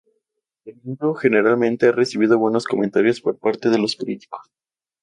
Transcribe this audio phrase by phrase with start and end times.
[0.65, 4.41] El libro generalmente ha recibido buenos comentarios por parte de los críticos.